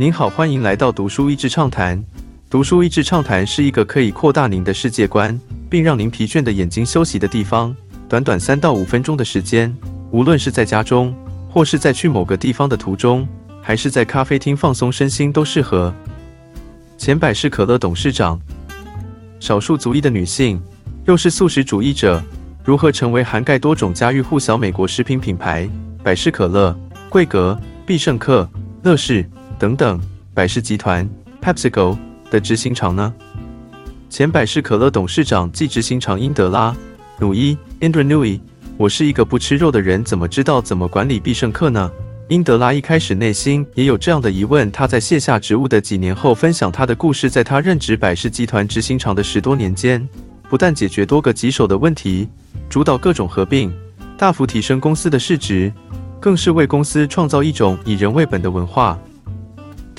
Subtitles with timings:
[0.00, 2.02] 您好，欢迎来到读书益智畅谈。
[2.48, 5.38] 读书益智畅谈是一个可以扩大您的世界观，
[5.68, 7.76] 并让您疲倦的眼睛休息的地方。
[8.08, 9.76] 短短三到五分钟的时间，
[10.10, 11.14] 无论是在家中，
[11.50, 13.28] 或是在去某个地方的途中，
[13.60, 15.94] 还是在咖啡厅放松身心，都适合。
[16.96, 18.40] 前百事可乐董事长，
[19.38, 20.58] 少数族裔的女性，
[21.04, 22.24] 又是素食主义者，
[22.64, 25.68] 如何成为涵盖多种家喻户晓美国食品品牌
[26.02, 26.74] 百事可乐、
[27.10, 28.48] 桂格、必胜客、
[28.82, 29.28] 乐事？
[29.60, 30.00] 等等，
[30.32, 31.06] 百事集团
[31.42, 31.94] （PepsiCo）
[32.30, 33.12] 的执行长呢？
[34.08, 36.72] 前百事可乐董事长暨执行长英德拉·
[37.18, 38.40] 努伊 （Indra Nui），
[38.78, 41.92] 我是一个不吃肉的人，怎么知道怎么管理必胜客呢？
[42.28, 44.72] 英德拉一开始内心也有这样的疑问。
[44.72, 47.28] 他在卸下职务的几年后，分享他的故事。
[47.28, 50.08] 在他任职百事集团执行长的十多年间，
[50.48, 52.26] 不但解决多个棘手的问题，
[52.70, 53.70] 主导各种合并，
[54.16, 55.70] 大幅提升公司的市值，
[56.18, 58.98] 更是为公司创造一种以人为本的文化。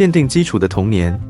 [0.00, 1.20] 奠定基础的童年，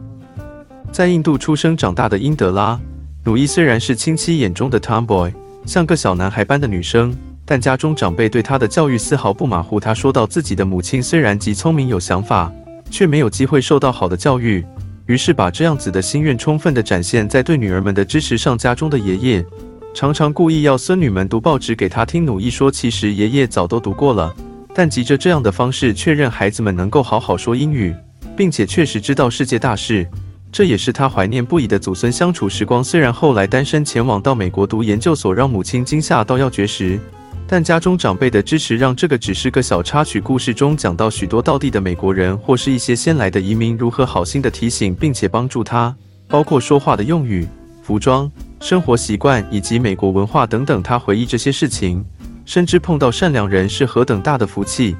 [0.93, 2.75] 在印度出生长大的英德拉·
[3.25, 5.35] 努伊虽然是亲戚眼中的 tomboy，
[5.67, 7.13] 像个小男孩般的女生，
[7.45, 9.81] 但家中长辈对她的教育丝毫不马虎。
[9.81, 12.53] 她说到自己的母亲虽然极聪明有想法，
[12.89, 14.65] 却没有机会受到好的教育，
[15.07, 18.57] 于是把这样子的心愿充分的展现在对女儿们的支持上。
[18.57, 19.45] 家中的爷爷
[19.93, 22.25] 常常故意要孙女们读报纸给她听。
[22.25, 24.33] 努伊说，其实爷爷早都读过了，
[24.73, 27.93] 但急着这样的方式确认孩子们能够好好说英语。
[28.41, 30.09] 并且确实知道世界大事，
[30.51, 32.83] 这也是他怀念不已的祖孙相处时光。
[32.83, 36.99] 虽然后来单身前往到美国读研究所，让母亲惊吓到要绝食，
[37.47, 40.19] 但家中长辈的支持让这个只是个小插曲。
[40.23, 45.95] 故事中讲到许多道地的美国人或是一些先来的移民如何好心的提醒并且帮助他，
[46.27, 47.47] 包括说话的用语、
[47.83, 50.83] 服装、生活习惯以及美国文化等等。
[50.83, 52.03] 他回忆这些事情，
[52.47, 54.97] 深知碰到善良人是何等大的福气。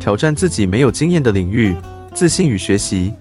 [0.00, 1.76] 挑战自己没有经验的领域。
[2.14, 3.12] 自信与学习。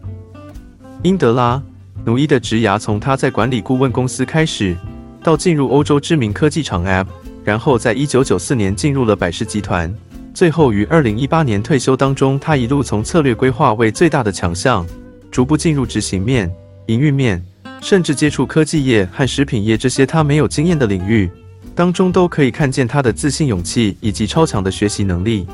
[1.02, 1.58] 英德拉·
[2.06, 4.78] 努伊的职涯从他在管理顾问公司开始，
[5.24, 7.08] 到进入欧洲知名科技厂 App，
[7.44, 9.92] 然后在一九九四年进入了百事集团，
[10.32, 11.98] 最后于二零一八年退休。
[11.98, 14.86] 当中，他一路从策略规划为最大的强项，
[15.32, 16.54] 逐步进入执行面、
[16.86, 17.44] 营运面，
[17.82, 21.28] 甚至接触科技业和食品业这些他没有经验的领域，
[21.74, 25.48] 当中都可以看见他的自信、勇气以及超强的学习能力。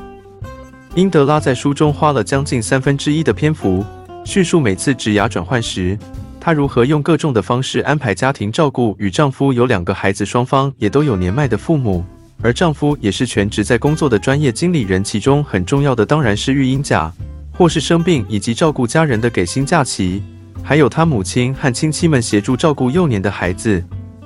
[1.00, 3.86] 英德拉在书中花了将近三分之一的篇幅，
[4.26, 5.98] 叙述每次职涯转换时，
[6.42, 8.94] 她如何用各种的方式安排家庭照顾。
[9.00, 12.04] 与丈夫有两个孩子，双方也都有年迈的父母，
[12.42, 15.02] 而丈夫也是全职在工作的专业经理人。
[15.02, 17.10] 其中很重要的当然是育婴假，
[17.54, 20.22] 或是生病以及照顾家人的给薪假期，
[20.62, 23.82] 还有她母亲和亲戚们协助照顾幼年的孩子，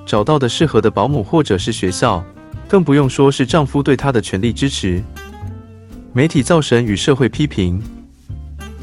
[0.08, 2.26] 找到的适合的保姆或者是学校，
[2.68, 5.04] 更不用说是丈夫对她的全力支持。
[6.16, 7.82] 媒体造神与社会批评，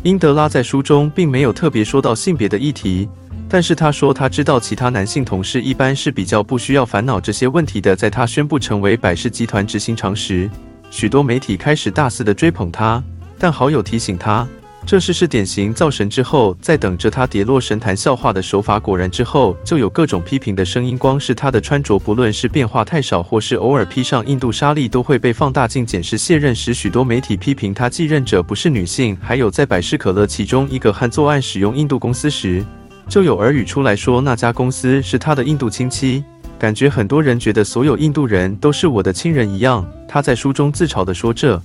[0.03, 3.09] 英德拉在书中并没有特别说到性别的议题，
[3.49, 7.95] 但是他说他知道其他男性同事一般是比较不需要烦恼这些问题的。
[7.95, 10.51] 在他宣布成为百事集团执行长时，
[10.91, 13.01] 许多媒体开始大肆的追捧他，
[13.39, 14.45] 但好友提醒他。
[14.87, 18.81] 这事是典型造神之后，在等着他跌落神坛笑话的手法。
[18.81, 20.99] 果然之后就有各种批评的声音。
[20.99, 26.19] 光是他的穿着，不论是变化太少，或是偶尔披上印度纱丽，都会被放大镜检视。
[26.19, 29.17] 卸任时，许多媒体批评他继任者不是女性。
[29.21, 32.65] 还有在百事可乐其中一个和作案使用印度公司时，
[33.07, 36.25] 就有耳语出来说那家公司是他的印度亲戚。
[36.59, 39.87] 感觉很多人觉得所有印度人都是我的亲人一样。
[40.09, 41.61] 他在书中自嘲地说这。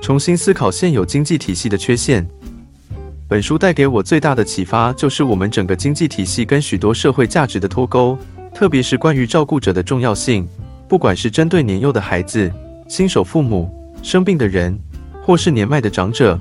[0.00, 2.26] 重新思考现有经济体系的缺陷。
[3.28, 8.16] 本书带给我最大的启发，就是我们整个经济体系跟许多社会价值的脱钩，
[8.54, 10.46] 特别是关于照顾者的重要性。
[10.88, 12.48] 不管是针对年幼的孩子、
[12.86, 13.68] 新手父母、
[14.00, 14.78] 生病的人，
[15.20, 16.38] 或是年迈的长者。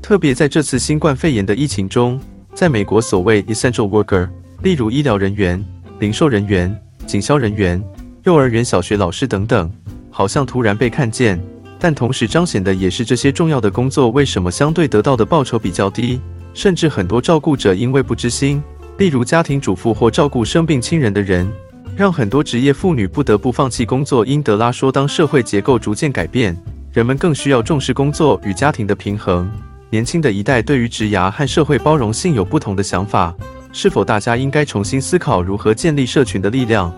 [0.00, 2.20] 特别在这次新冠肺炎的疫情中，
[2.54, 4.28] 在美国所谓 essential worker，
[4.62, 5.60] 例如医疗人员、
[5.98, 6.72] 零售人员、
[7.06, 7.82] 警消人员、
[8.22, 9.68] 幼儿园、小学老师等等，
[10.10, 11.42] 好像突然被看见。
[11.84, 16.18] 但同时彰显的也是这些重要的工作为什么相对得到的报酬比较低，
[16.54, 18.62] 甚至很多照顾者因为不知心，
[18.96, 21.46] 例如家庭主妇或照顾生病亲人的人，
[21.94, 24.24] 让很多职业妇女不得不放弃工作。
[24.24, 26.56] 英德拉说，当社会结构逐渐改变，
[26.90, 29.46] 人们更需要重视工作与家庭的平衡。
[29.90, 33.34] 年轻的一代对于职涯和社会包容性有不同的想法，
[33.74, 36.90] 是否大家应该重新思考如何建立社群的力量，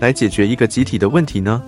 [0.00, 1.62] 来解决一个集体的问题呢？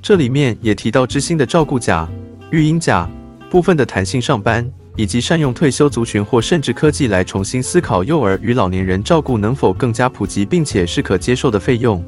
[0.00, 2.08] 这里面也提到知心的照顾假、
[2.50, 3.08] 育婴假、
[3.50, 4.66] 部分的弹性上班，
[4.96, 12.02] 以及善用退休族群或甚至科技来重新思考幼儿与老年人照顾能否更加普及，并且是可接受的费用。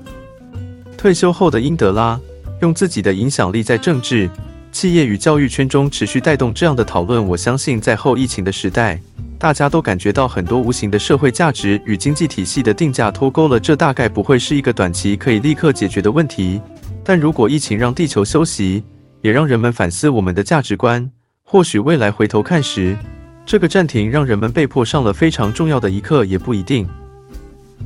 [0.97, 2.19] 退休后的英德拉
[2.61, 4.31] 用自己的影响力在政治、
[4.71, 7.27] 企业与教育圈中持续带动这样的讨论。
[7.27, 9.01] 我相信，在后疫情的时代，
[9.39, 13.59] 大家都感觉到很多无形的社会价值与经济体系的定价脱钩了。
[13.59, 16.61] 这大概不会是一个短期可以立刻解决的问题。
[17.11, 18.85] 但如果疫情让地球休息，
[19.21, 21.11] 也让人们反思我们的价值观，
[21.43, 22.97] 或许未来回头看时，
[23.45, 26.89] 这个暂停让人们被迫上了非常重要的一课，也不一定。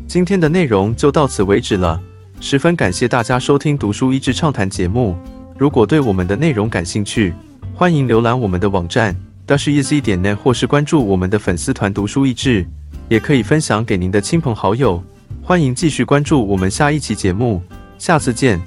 [0.07, 1.99] 今天的内容就到此为止了，
[2.39, 5.17] 十分感谢大家收听《读书益智畅谈》节目。
[5.57, 7.33] 如果对我们的内容感兴趣，
[7.75, 9.17] 欢迎浏览我们的网站
[9.47, 12.67] dasheasy 点 net，或是关注我们的粉丝团“读书益智”，
[13.09, 15.03] 也可以分享给您的亲朋好友。
[15.43, 17.63] 欢迎继续关注我们下一期节目，
[17.97, 18.61] 下次见。